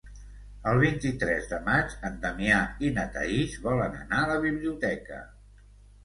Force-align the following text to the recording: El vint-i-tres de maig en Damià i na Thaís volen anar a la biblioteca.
El 0.69 0.79
vint-i-tres 0.83 1.43
de 1.49 1.57
maig 1.65 1.91
en 2.07 2.15
Damià 2.23 2.61
i 2.87 2.89
na 2.95 3.03
Thaís 3.17 3.59
volen 3.67 3.99
anar 3.99 4.23
a 4.23 4.31
la 4.31 4.39
biblioteca. 4.47 5.21